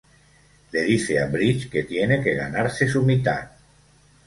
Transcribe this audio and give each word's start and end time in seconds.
Le 0.71 0.81
dice 0.87 1.17
a 1.25 1.27
Bridge 1.35 1.69
que 1.75 1.83
tiene 1.91 2.19
que 2.23 2.33
ganarse 2.33 2.87
su 2.87 3.03
mitad. 3.03 3.49